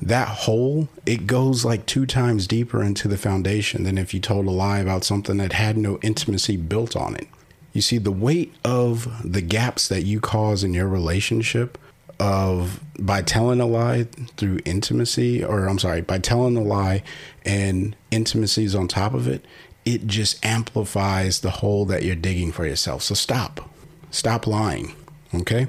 that 0.00 0.28
hole, 0.28 0.88
it 1.06 1.26
goes 1.26 1.64
like 1.64 1.86
two 1.86 2.04
times 2.04 2.46
deeper 2.46 2.82
into 2.82 3.08
the 3.08 3.16
foundation 3.16 3.84
than 3.84 3.96
if 3.96 4.12
you 4.12 4.20
told 4.20 4.46
a 4.46 4.50
lie 4.50 4.78
about 4.78 5.04
something 5.04 5.38
that 5.38 5.54
had 5.54 5.78
no 5.78 5.98
intimacy 6.02 6.56
built 6.56 6.94
on 6.94 7.16
it. 7.16 7.26
You 7.72 7.80
see, 7.80 7.98
the 7.98 8.12
weight 8.12 8.54
of 8.64 9.08
the 9.24 9.40
gaps 9.40 9.88
that 9.88 10.04
you 10.04 10.20
cause 10.20 10.62
in 10.62 10.74
your 10.74 10.88
relationship 10.88 11.78
of 12.18 12.80
by 12.98 13.20
telling 13.20 13.60
a 13.60 13.66
lie 13.66 14.04
through 14.36 14.60
intimacy, 14.64 15.44
or 15.44 15.68
I'm 15.68 15.78
sorry, 15.78 16.00
by 16.00 16.18
telling 16.18 16.56
a 16.56 16.62
lie 16.62 17.02
and 17.44 17.94
intimacies 18.10 18.74
on 18.74 18.88
top 18.88 19.12
of 19.12 19.28
it, 19.28 19.44
it 19.86 20.06
just 20.06 20.44
amplifies 20.44 21.40
the 21.40 21.50
hole 21.50 21.86
that 21.86 22.04
you're 22.04 22.14
digging 22.14 22.52
for 22.52 22.66
yourself. 22.66 23.02
So 23.02 23.14
stop. 23.14 23.70
Stop 24.10 24.46
lying. 24.46 24.94
Okay? 25.34 25.68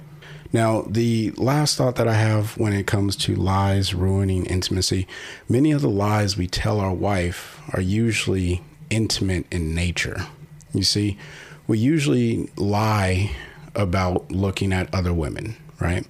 Now, 0.52 0.82
the 0.82 1.32
last 1.32 1.78
thought 1.78 1.96
that 1.96 2.08
I 2.08 2.14
have 2.16 2.58
when 2.58 2.74
it 2.74 2.88
comes 2.88 3.16
to 3.18 3.36
lies 3.36 3.94
ruining 3.94 4.46
intimacy, 4.46 5.08
many 5.48 5.72
of 5.72 5.82
the 5.82 5.90
lies 5.90 6.36
we 6.36 6.48
tell 6.48 6.80
our 6.80 6.94
wife 6.94 7.62
are 7.74 7.82
usually 7.82 8.62
intimate 8.90 9.46
in 9.52 9.74
nature. 9.74 10.28
You 10.74 10.84
see, 10.84 11.18
we 11.68 11.78
usually 11.78 12.50
lie 12.58 13.32
about 13.76 14.32
looking 14.32 14.74
at 14.74 14.94
other 14.94 15.14
women, 15.14 15.56
right? 15.80 16.06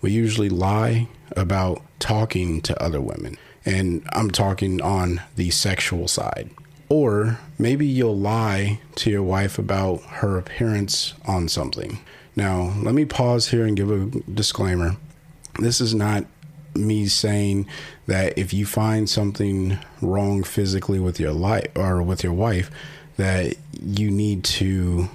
we 0.00 0.10
usually 0.10 0.48
lie 0.48 1.08
about 1.36 1.82
talking 1.98 2.60
to 2.62 2.82
other 2.82 3.00
women. 3.00 3.36
And 3.64 4.06
I'm 4.12 4.30
talking 4.30 4.80
on 4.80 5.20
the 5.36 5.50
sexual 5.50 6.08
side. 6.08 6.50
Or 6.88 7.38
maybe 7.58 7.86
you'll 7.86 8.18
lie 8.18 8.80
to 8.96 9.10
your 9.10 9.22
wife 9.22 9.58
about 9.58 10.02
her 10.04 10.38
appearance 10.38 11.14
on 11.26 11.48
something. 11.48 11.98
Now, 12.34 12.72
let 12.78 12.94
me 12.94 13.04
pause 13.04 13.48
here 13.48 13.66
and 13.66 13.76
give 13.76 13.90
a 13.90 14.06
disclaimer. 14.30 14.96
This 15.58 15.80
is 15.80 15.94
not 15.94 16.24
me 16.74 17.06
saying 17.06 17.66
that 18.06 18.38
if 18.38 18.54
you 18.54 18.64
find 18.64 19.10
something 19.10 19.78
wrong 20.00 20.42
physically 20.44 21.00
with 21.00 21.18
your 21.18 21.32
life 21.32 21.66
or 21.74 22.02
with 22.02 22.22
your 22.22 22.32
wife, 22.32 22.70
that 23.16 23.56
you 23.82 24.10
need 24.10 24.44
to 24.44 25.08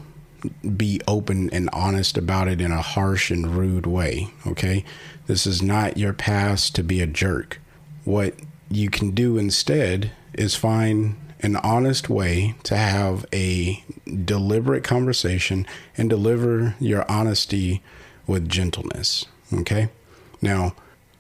be 0.76 1.00
open 1.08 1.50
and 1.52 1.70
honest 1.72 2.18
about 2.18 2.50
it 2.50 2.60
in 2.60 2.72
a 2.72 2.82
harsh 2.82 3.32
and 3.32 3.56
rude 3.56 3.86
way. 3.86 4.30
Okay. 4.46 4.84
This 5.28 5.48
is 5.48 5.62
not 5.62 5.98
your 5.98 6.14
past 6.14 6.76
to 6.76 6.84
be 6.84 7.02
a 7.02 7.08
jerk. 7.08 7.62
What 8.04 8.36
you 8.70 8.90
can 8.90 9.12
do 9.12 9.38
instead 9.38 10.12
is 10.34 10.56
find 10.56 11.16
an 11.44 11.58
honest 11.58 12.10
way 12.10 12.56
to 12.64 12.76
have 12.76 13.26
a 13.34 13.84
deliberate 14.26 14.84
conversation 14.84 15.68
and 15.98 16.10
deliver 16.10 16.76
your 16.80 17.10
honesty 17.12 17.84
with 18.26 18.50
gentleness. 18.50 19.26
Okay. 19.54 19.90
Now, 20.42 20.74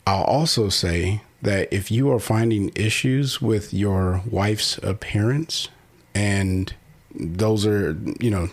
I'll 0.07 0.23
also 0.23 0.69
say 0.69 1.21
that 1.41 1.67
if 1.71 1.91
you 1.91 2.11
are 2.11 2.19
finding 2.19 2.71
issues 2.75 3.41
with 3.41 3.73
your 3.73 4.21
wife's 4.29 4.77
appearance 4.79 5.67
and 6.15 6.73
those 7.13 7.65
are, 7.65 7.97
you 8.19 8.31
know, 8.31 8.49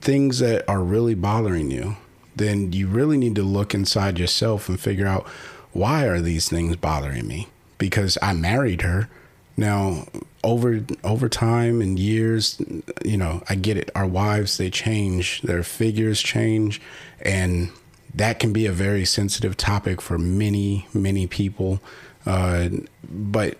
things 0.00 0.38
that 0.38 0.68
are 0.68 0.82
really 0.82 1.14
bothering 1.14 1.70
you, 1.70 1.96
then 2.34 2.72
you 2.72 2.88
really 2.88 3.18
need 3.18 3.34
to 3.36 3.42
look 3.42 3.74
inside 3.74 4.18
yourself 4.18 4.68
and 4.68 4.80
figure 4.80 5.06
out 5.06 5.26
why 5.72 6.06
are 6.06 6.20
these 6.20 6.48
things 6.48 6.76
bothering 6.76 7.26
me? 7.26 7.48
Because 7.78 8.16
I 8.22 8.32
married 8.32 8.82
her. 8.82 9.08
Now, 9.56 10.06
over 10.42 10.84
over 11.04 11.28
time 11.28 11.80
and 11.80 11.98
years, 11.98 12.60
you 13.04 13.16
know, 13.16 13.42
I 13.48 13.54
get 13.54 13.76
it. 13.76 13.90
Our 13.94 14.06
wives 14.06 14.56
they 14.56 14.70
change, 14.70 15.42
their 15.42 15.62
figures 15.62 16.20
change, 16.20 16.80
and 17.20 17.70
that 18.14 18.38
can 18.38 18.52
be 18.52 18.66
a 18.66 18.72
very 18.72 19.04
sensitive 19.04 19.56
topic 19.56 20.00
for 20.00 20.18
many 20.18 20.86
many 20.94 21.26
people. 21.26 21.80
Uh, 22.24 22.68
but 23.08 23.58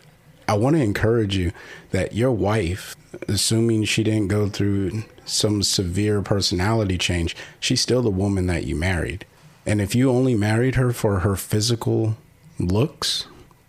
I 0.49 0.55
want 0.55 0.77
to 0.77 0.83
encourage 0.83 1.37
you 1.37 1.53
that 1.91 2.15
your 2.15 2.33
wife, 2.33 2.97
assuming 3.29 3.85
she 3.85 4.03
didn't 4.03 4.29
go 4.29 4.49
through 4.49 5.05
some 5.25 5.63
severe 5.63 6.21
personality 6.23 6.99
change, 6.99 7.37
she's 7.61 7.81
still 7.81 8.03
the 8.03 8.11
woman 8.11 8.47
that 8.47 8.65
you 8.65 8.77
married. 8.77 9.25
And 9.65 9.81
if 9.81 9.95
you 9.95 10.11
only 10.11 10.35
married 10.35 10.75
her 10.75 10.93
for 10.93 11.21
her 11.21 11.37
physical 11.37 12.17
looks, 12.59 13.27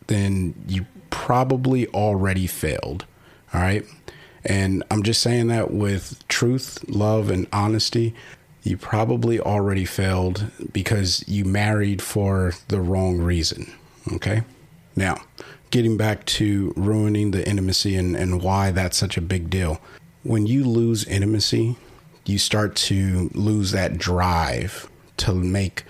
then 0.07 0.55
you 0.67 0.85
probably 1.13 1.87
already 1.87 2.47
failed. 2.47 3.05
All 3.53 3.61
right. 3.61 3.85
And 4.43 4.83
I'm 4.91 5.03
just 5.03 5.21
saying 5.21 5.47
that 5.47 5.71
with 5.71 6.27
truth, 6.27 6.83
love, 6.87 7.29
and 7.29 7.47
honesty. 7.53 8.13
You 8.63 8.77
probably 8.77 9.39
already 9.39 9.85
failed 9.85 10.47
because 10.71 11.23
you 11.27 11.45
married 11.45 12.01
for 12.01 12.53
the 12.67 12.81
wrong 12.81 13.19
reason. 13.19 13.71
Okay. 14.13 14.43
Now, 14.95 15.21
getting 15.69 15.97
back 15.97 16.25
to 16.25 16.73
ruining 16.75 17.31
the 17.31 17.47
intimacy 17.47 17.95
and, 17.95 18.15
and 18.15 18.41
why 18.41 18.71
that's 18.71 18.97
such 18.97 19.17
a 19.17 19.21
big 19.21 19.49
deal 19.49 19.81
when 20.23 20.47
you 20.47 20.63
lose 20.63 21.05
intimacy, 21.05 21.75
you 22.25 22.37
start 22.37 22.75
to 22.75 23.29
lose 23.33 23.71
that 23.71 23.97
drive 23.97 24.89
to 25.17 25.33
make 25.33 25.83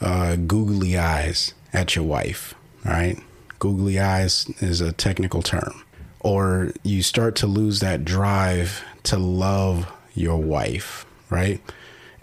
uh, 0.00 0.36
googly 0.36 0.96
eyes 0.96 1.54
at 1.72 1.96
your 1.96 2.04
wife. 2.04 2.54
All 2.86 2.92
right. 2.92 3.18
Googly 3.58 3.98
eyes 3.98 4.50
is 4.60 4.80
a 4.80 4.92
technical 4.92 5.42
term. 5.42 5.82
Or 6.20 6.72
you 6.82 7.02
start 7.02 7.36
to 7.36 7.46
lose 7.46 7.80
that 7.80 8.04
drive 8.04 8.82
to 9.04 9.16
love 9.16 9.90
your 10.14 10.42
wife, 10.42 11.06
right? 11.30 11.60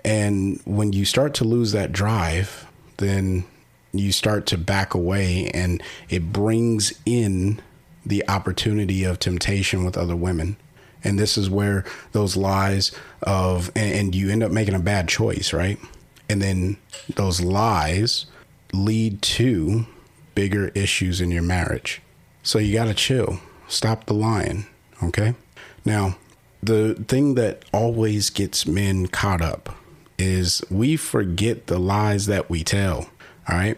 And 0.04 0.62
when 0.66 0.94
you 0.94 1.06
start 1.06 1.34
to 1.36 1.44
lose 1.44 1.72
that 1.72 1.92
drive, 1.92 2.68
then 2.98 3.46
you 3.94 4.12
start 4.12 4.46
to 4.48 4.58
back 4.58 4.94
away 4.94 5.50
and 5.54 5.82
it 6.10 6.34
brings 6.34 6.94
in 7.06 7.62
the 8.06 8.24
opportunity 8.30 9.04
of 9.04 9.20
temptation 9.20 9.84
with 9.84 9.98
other 9.98 10.16
women. 10.16 10.58
And 11.04 11.18
this 11.18 11.38
is 11.38 11.50
where 11.50 11.86
those 12.12 12.36
lies 12.36 12.92
of, 13.22 13.72
and, 13.76 14.14
you 14.14 14.30
end 14.30 14.44
up 14.44 14.52
making 14.52 14.74
a 14.74 14.80
bad 14.80 15.08
choice, 15.08 15.54
right? 15.54 15.80
And 16.28 16.42
then 16.42 16.78
those 17.16 17.42
lies 17.42 18.26
lead 18.74 19.22
to 19.22 19.86
bigger 20.36 20.68
issues 20.70 21.22
in 21.22 21.32
your 21.32 21.44
marriage. 21.44 22.02
So 22.44 22.60
you 22.60 22.74
got 22.74 22.86
to 22.86 22.94
chill, 22.94 23.40
stop 23.68 24.06
the 24.06 24.14
lying, 24.14 24.68
okay? 25.02 25.34
Now, 25.84 26.18
the 26.62 26.96
thing 27.08 27.36
that 27.36 27.64
always 27.72 28.30
gets 28.30 28.68
men 28.68 29.08
caught 29.08 29.42
up 29.42 29.76
is 30.18 30.64
we 30.70 30.96
forget 30.96 31.68
the 31.68 31.80
lies 31.80 32.26
that 32.28 32.50
we 32.50 32.64
tell, 32.64 33.10
all 33.50 33.58
right? 33.58 33.78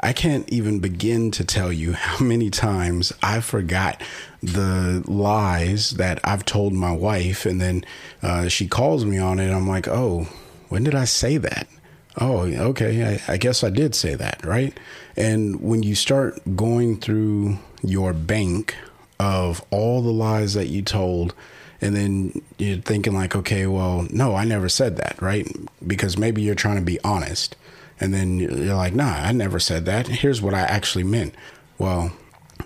I 0.00 0.12
can't 0.12 0.48
even 0.48 0.80
begin 0.80 1.30
to 1.32 1.44
tell 1.44 1.72
you 1.72 1.92
how 1.92 2.24
many 2.24 2.50
times 2.50 3.12
I 3.22 3.40
forgot 3.40 4.02
the 4.42 5.04
lies 5.06 5.92
that 5.92 6.20
I've 6.24 6.44
told 6.44 6.72
my 6.72 6.92
wife, 6.92 7.46
and 7.46 7.60
then 7.60 7.84
uh, 8.22 8.48
she 8.48 8.66
calls 8.66 9.04
me 9.04 9.18
on 9.18 9.38
it. 9.38 9.52
I'm 9.52 9.68
like, 9.68 9.86
oh, 9.86 10.26
when 10.68 10.84
did 10.84 10.94
I 10.94 11.04
say 11.04 11.36
that? 11.36 11.68
Oh, 12.20 12.40
okay. 12.40 13.20
I, 13.28 13.32
I 13.34 13.36
guess 13.36 13.64
I 13.64 13.70
did 13.70 13.94
say 13.94 14.14
that, 14.16 14.44
right? 14.44 14.78
And 15.16 15.60
when 15.60 15.82
you 15.82 15.94
start 15.94 16.40
going 16.56 16.98
through 16.98 17.58
your 17.82 18.12
bank 18.12 18.74
of 19.20 19.64
all 19.70 20.02
the 20.02 20.12
lies 20.12 20.54
that 20.54 20.68
you 20.68 20.82
told, 20.82 21.34
and 21.80 21.96
then 21.96 22.42
you're 22.58 22.78
thinking 22.78 23.12
like 23.12 23.34
okay 23.34 23.66
well 23.66 24.06
no 24.10 24.36
i 24.36 24.44
never 24.44 24.68
said 24.68 24.96
that 24.98 25.20
right 25.20 25.48
because 25.84 26.16
maybe 26.16 26.40
you're 26.40 26.54
trying 26.54 26.76
to 26.76 26.82
be 26.82 27.00
honest 27.02 27.56
and 28.02 28.12
then 28.12 28.40
you're 28.40 28.74
like, 28.74 28.94
nah, 28.94 29.12
I 29.12 29.30
never 29.30 29.60
said 29.60 29.84
that. 29.84 30.08
Here's 30.08 30.42
what 30.42 30.54
I 30.54 30.62
actually 30.62 31.04
meant. 31.04 31.36
Well, 31.78 32.12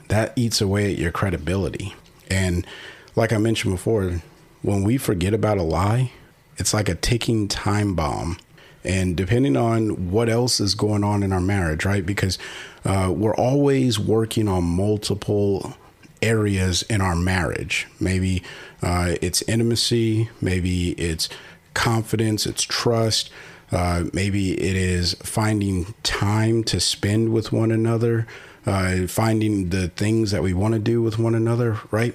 that 0.08 0.32
eats 0.34 0.62
away 0.62 0.90
at 0.90 0.98
your 0.98 1.12
credibility. 1.12 1.94
And 2.30 2.66
like 3.14 3.34
I 3.34 3.36
mentioned 3.36 3.74
before, 3.74 4.22
when 4.62 4.82
we 4.82 4.96
forget 4.96 5.34
about 5.34 5.58
a 5.58 5.62
lie, 5.62 6.10
it's 6.56 6.72
like 6.72 6.88
a 6.88 6.94
ticking 6.94 7.48
time 7.48 7.94
bomb. 7.94 8.38
And 8.86 9.16
depending 9.16 9.56
on 9.56 10.10
what 10.10 10.28
else 10.28 10.60
is 10.60 10.74
going 10.74 11.04
on 11.04 11.22
in 11.22 11.32
our 11.32 11.40
marriage, 11.40 11.84
right? 11.84 12.06
Because 12.06 12.38
uh, 12.84 13.12
we're 13.14 13.34
always 13.34 13.98
working 13.98 14.48
on 14.48 14.64
multiple 14.64 15.74
areas 16.22 16.82
in 16.82 17.00
our 17.00 17.16
marriage. 17.16 17.86
Maybe 18.00 18.42
uh, 18.82 19.16
it's 19.20 19.42
intimacy, 19.42 20.30
maybe 20.40 20.90
it's 20.92 21.28
confidence, 21.74 22.46
it's 22.46 22.62
trust, 22.62 23.30
uh, 23.72 24.04
maybe 24.12 24.52
it 24.52 24.76
is 24.76 25.14
finding 25.14 25.94
time 26.02 26.62
to 26.64 26.80
spend 26.80 27.32
with 27.32 27.52
one 27.52 27.70
another, 27.70 28.26
uh, 28.64 29.06
finding 29.06 29.70
the 29.70 29.88
things 29.88 30.30
that 30.30 30.42
we 30.42 30.54
want 30.54 30.74
to 30.74 30.80
do 30.80 31.02
with 31.02 31.18
one 31.18 31.34
another, 31.34 31.78
right? 31.90 32.14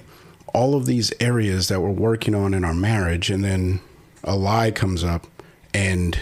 All 0.54 0.74
of 0.74 0.86
these 0.86 1.12
areas 1.20 1.68
that 1.68 1.80
we're 1.80 1.90
working 1.90 2.34
on 2.34 2.54
in 2.54 2.64
our 2.64 2.74
marriage, 2.74 3.30
and 3.30 3.44
then 3.44 3.80
a 4.24 4.36
lie 4.36 4.70
comes 4.70 5.04
up, 5.04 5.26
and 5.72 6.18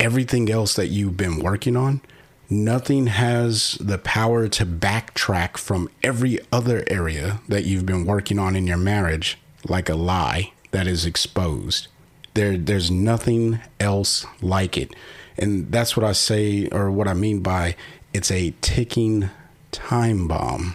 everything 0.00 0.50
else 0.50 0.74
that 0.74 0.88
you've 0.88 1.16
been 1.16 1.38
working 1.38 1.76
on, 1.76 2.00
nothing 2.48 3.06
has 3.06 3.78
the 3.80 3.98
power 3.98 4.48
to 4.48 4.66
backtrack 4.66 5.56
from 5.56 5.88
every 6.02 6.38
other 6.50 6.82
area 6.88 7.40
that 7.46 7.64
you've 7.64 7.86
been 7.86 8.06
working 8.06 8.38
on 8.38 8.56
in 8.56 8.66
your 8.66 8.78
marriage 8.78 9.38
like 9.68 9.88
a 9.88 9.94
lie 9.94 10.52
that 10.72 10.86
is 10.86 11.04
exposed. 11.04 11.86
There, 12.34 12.56
there's 12.56 12.90
nothing 12.90 13.60
else 13.78 14.26
like 14.40 14.76
it. 14.76 14.94
And 15.36 15.70
that's 15.70 15.96
what 15.96 16.04
I 16.04 16.12
say, 16.12 16.68
or 16.68 16.90
what 16.90 17.08
I 17.08 17.14
mean 17.14 17.40
by 17.40 17.76
it's 18.12 18.30
a 18.30 18.54
ticking 18.60 19.30
time 19.70 20.26
bomb. 20.26 20.74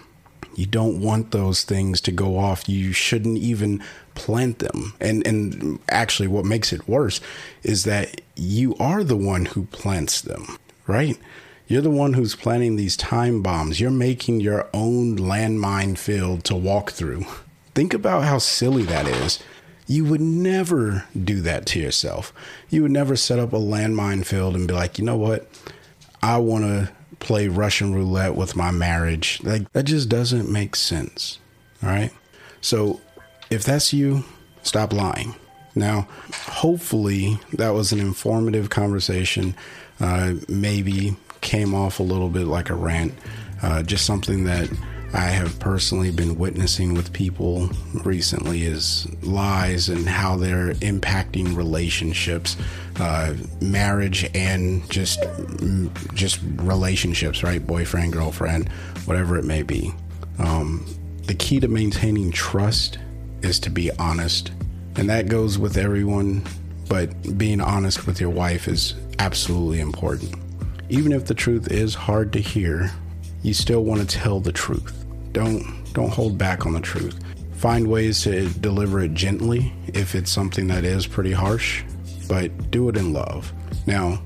You 0.55 0.65
don't 0.65 1.01
want 1.01 1.31
those 1.31 1.63
things 1.63 1.99
to 2.01 2.11
go 2.11 2.37
off. 2.37 2.69
You 2.69 2.93
shouldn't 2.93 3.37
even 3.37 3.83
plant 4.15 4.59
them. 4.59 4.93
And 4.99 5.25
and 5.27 5.79
actually 5.89 6.27
what 6.27 6.45
makes 6.45 6.71
it 6.71 6.87
worse 6.87 7.19
is 7.63 7.83
that 7.83 8.21
you 8.35 8.75
are 8.79 9.03
the 9.03 9.17
one 9.17 9.45
who 9.45 9.65
plants 9.65 10.21
them, 10.21 10.57
right? 10.87 11.17
You're 11.67 11.81
the 11.81 11.89
one 11.89 12.13
who's 12.13 12.35
planting 12.35 12.75
these 12.75 12.95
time 12.95 13.41
bombs. 13.41 13.79
You're 13.79 13.91
making 13.91 14.39
your 14.39 14.69
own 14.73 15.17
landmine 15.17 15.97
field 15.97 16.43
to 16.45 16.55
walk 16.55 16.91
through. 16.91 17.25
Think 17.73 17.93
about 17.93 18.23
how 18.23 18.37
silly 18.37 18.83
that 18.83 19.07
is. 19.07 19.39
You 19.87 20.05
would 20.05 20.21
never 20.21 21.05
do 21.21 21.41
that 21.41 21.65
to 21.67 21.79
yourself. 21.79 22.33
You 22.69 22.83
would 22.83 22.91
never 22.91 23.15
set 23.15 23.39
up 23.39 23.51
a 23.51 23.57
landmine 23.57 24.25
field 24.25 24.55
and 24.55 24.67
be 24.67 24.73
like, 24.73 24.97
you 24.97 25.05
know 25.05 25.17
what? 25.17 25.49
I 26.21 26.37
want 26.37 26.63
to 26.65 26.91
play 27.19 27.47
Russian 27.47 27.93
roulette 27.93 28.35
with 28.35 28.55
my 28.55 28.71
marriage. 28.71 29.39
Like, 29.43 29.71
that 29.73 29.83
just 29.83 30.09
doesn't 30.09 30.51
make 30.51 30.75
sense. 30.75 31.39
All 31.83 31.89
right. 31.89 32.11
So, 32.61 33.01
if 33.49 33.63
that's 33.63 33.93
you, 33.93 34.23
stop 34.63 34.93
lying. 34.93 35.35
Now, 35.75 36.07
hopefully, 36.33 37.39
that 37.53 37.69
was 37.69 37.91
an 37.91 37.99
informative 37.99 38.69
conversation. 38.69 39.55
Uh, 39.99 40.35
maybe 40.47 41.15
came 41.41 41.73
off 41.73 41.99
a 41.99 42.03
little 42.03 42.29
bit 42.29 42.47
like 42.47 42.69
a 42.69 42.75
rant, 42.75 43.13
uh, 43.61 43.83
just 43.83 44.05
something 44.05 44.45
that 44.45 44.69
I 45.13 45.27
have 45.27 45.59
personally 45.59 46.11
been 46.11 46.37
witnessing 46.37 46.93
with 46.93 47.13
people 47.13 47.69
recently 48.03 48.63
is 48.63 49.07
lies 49.21 49.87
and 49.87 50.07
how 50.07 50.35
they're 50.35 50.73
impacting 50.75 51.55
relationships, 51.55 52.57
uh, 52.99 53.33
marriage, 53.61 54.29
and 54.33 54.89
just 54.89 55.23
just 56.13 56.39
relationships, 56.57 57.43
right? 57.43 57.65
Boyfriend, 57.65 58.13
girlfriend, 58.13 58.69
whatever 59.05 59.37
it 59.37 59.45
may 59.45 59.63
be. 59.63 59.93
Um, 60.39 60.85
the 61.23 61.33
key 61.33 61.59
to 61.59 61.67
maintaining 61.67 62.31
trust 62.31 62.99
is 63.41 63.59
to 63.61 63.69
be 63.69 63.91
honest, 63.97 64.51
and 64.95 65.09
that 65.09 65.27
goes 65.27 65.57
with 65.57 65.77
everyone. 65.77 66.43
But 66.87 67.37
being 67.37 67.61
honest 67.61 68.05
with 68.05 68.21
your 68.21 68.29
wife 68.29 68.67
is 68.67 68.93
absolutely 69.17 69.79
important. 69.79 70.35
Even 70.89 71.11
if 71.11 71.25
the 71.25 71.33
truth 71.33 71.71
is 71.71 71.95
hard 71.95 72.31
to 72.33 72.39
hear, 72.39 72.91
you 73.41 73.53
still 73.53 73.83
want 73.83 74.01
to 74.01 74.07
tell 74.07 74.39
the 74.39 74.51
truth. 74.51 75.05
Don't 75.31 75.83
don't 75.93 76.11
hold 76.11 76.37
back 76.37 76.65
on 76.65 76.73
the 76.73 76.81
truth. 76.81 77.19
Find 77.55 77.87
ways 77.87 78.21
to 78.23 78.49
deliver 78.49 79.01
it 79.01 79.13
gently 79.13 79.73
if 79.93 80.13
it's 80.13 80.29
something 80.29 80.67
that 80.67 80.83
is 80.83 81.07
pretty 81.07 81.31
harsh, 81.31 81.83
but 82.27 82.71
do 82.71 82.89
it 82.89 82.97
in 82.97 83.13
love. 83.13 83.51
Now, 83.85 84.21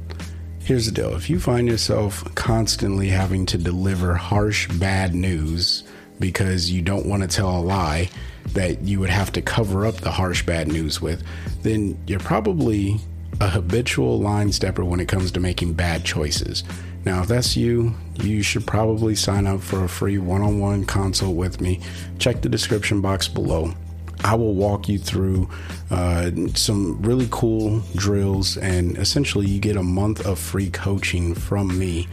here's 0.60 0.86
the 0.86 0.92
deal. 0.92 1.16
If 1.16 1.30
you 1.30 1.40
find 1.40 1.68
yourself 1.68 2.24
constantly 2.36 3.10
having 3.10 3.46
to 3.48 3.58
deliver 3.58 4.16
harsh 4.16 4.68
bad 4.68 5.16
news 5.16 5.84
because 6.20 6.70
you 6.70 6.82
don't 6.82 7.06
want 7.06 7.24
to 7.24 7.28
tell 7.28 7.58
a 7.58 7.62
lie 7.62 8.10
that 8.54 8.82
you 8.82 9.00
would 9.00 9.10
have 9.10 9.32
to 9.34 9.42
cover 9.42 9.86
up 9.86 9.96
the 9.96 10.12
harsh 10.12 10.46
bad 10.46 10.68
news 10.68 11.02
with, 11.02 11.24
then 11.64 11.98
you're 12.08 12.20
probably 12.20 13.00
a 13.42 13.50
habitual 13.50 14.20
line 14.20 14.52
stepper 14.52 14.84
when 14.84 15.00
it 15.00 15.08
comes 15.08 15.32
to 15.32 15.40
making 15.40 15.74
bad 15.74 16.04
choices. 16.04 16.64
Now, 17.06 17.22
if 17.22 17.30
that's 17.30 17.56
you, 17.56 17.96
you 18.22 18.44
should 18.44 18.68
probably 18.68 19.16
sign 19.16 19.48
up 19.48 19.62
for 19.62 19.84
a 19.84 19.90
free 19.90 20.18
one 20.18 20.42
on 20.42 20.60
one 20.60 20.86
consult 20.86 21.36
with 21.36 21.62
me. 21.62 21.80
Check 22.18 22.42
the 22.42 22.50
description 22.50 23.02
box 23.02 23.28
below. 23.28 23.74
I 24.24 24.36
will 24.36 24.54
walk 24.54 24.90
you 24.90 24.98
through 24.98 25.50
uh, 25.90 26.32
some 26.54 27.02
really 27.02 27.28
cool 27.32 27.80
drills, 27.96 28.58
and 28.58 28.98
essentially, 28.98 29.48
you 29.48 29.60
get 29.60 29.78
a 29.78 29.84
month 29.84 30.26
of 30.26 30.40
free 30.40 30.70
coaching 30.70 31.34
from 31.34 31.78
me 31.78 32.08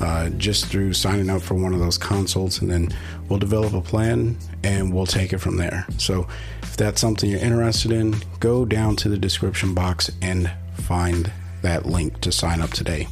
uh, 0.00 0.30
just 0.30 0.66
through 0.66 0.92
signing 0.92 1.30
up 1.30 1.42
for 1.42 1.54
one 1.54 1.72
of 1.72 1.80
those 1.80 1.98
consults, 1.98 2.60
and 2.60 2.70
then 2.70 2.88
we'll 3.28 3.38
develop 3.38 3.72
a 3.74 3.80
plan 3.80 4.36
and 4.64 4.92
we'll 4.92 5.06
take 5.06 5.32
it 5.32 5.38
from 5.38 5.56
there. 5.56 5.86
So, 5.98 6.26
if 6.62 6.76
that's 6.76 7.00
something 7.00 7.30
you're 7.30 7.40
interested 7.40 7.92
in, 7.92 8.16
go 8.40 8.64
down 8.64 8.96
to 8.96 9.08
the 9.08 9.18
description 9.18 9.74
box 9.74 10.10
and 10.20 10.50
find 10.74 11.30
that 11.62 11.86
link 11.86 12.20
to 12.22 12.32
sign 12.32 12.60
up 12.60 12.70
today. 12.70 13.06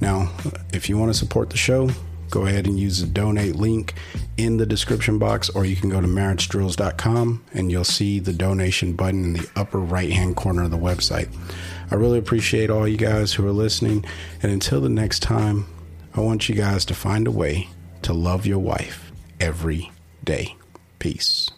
Now, 0.00 0.30
if 0.72 0.88
you 0.88 0.98
want 0.98 1.12
to 1.12 1.18
support 1.18 1.50
the 1.50 1.56
show, 1.56 1.90
go 2.30 2.46
ahead 2.46 2.66
and 2.66 2.78
use 2.78 3.00
the 3.00 3.06
donate 3.06 3.56
link 3.56 3.94
in 4.36 4.56
the 4.56 4.66
description 4.66 5.18
box, 5.18 5.48
or 5.50 5.64
you 5.64 5.76
can 5.76 5.90
go 5.90 6.00
to 6.00 6.06
marriagedrills.com 6.06 7.44
and 7.52 7.70
you'll 7.70 7.84
see 7.84 8.18
the 8.18 8.32
donation 8.32 8.92
button 8.94 9.24
in 9.24 9.32
the 9.34 9.48
upper 9.56 9.78
right 9.78 10.10
hand 10.10 10.36
corner 10.36 10.64
of 10.64 10.70
the 10.70 10.78
website. 10.78 11.28
I 11.90 11.94
really 11.94 12.18
appreciate 12.18 12.70
all 12.70 12.86
you 12.86 12.96
guys 12.96 13.32
who 13.32 13.46
are 13.46 13.52
listening. 13.52 14.04
And 14.42 14.52
until 14.52 14.80
the 14.80 14.88
next 14.88 15.20
time, 15.20 15.66
I 16.14 16.20
want 16.20 16.48
you 16.48 16.54
guys 16.54 16.84
to 16.86 16.94
find 16.94 17.26
a 17.26 17.32
way 17.32 17.68
to 18.02 18.12
love 18.12 18.46
your 18.46 18.58
wife 18.58 19.12
every 19.40 19.90
day. 20.24 20.56
Peace. 20.98 21.50